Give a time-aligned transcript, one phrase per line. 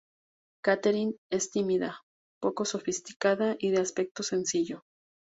[0.63, 2.01] Catherine es tímida,
[2.41, 4.81] poco sofisticada y de aspecto sencillo.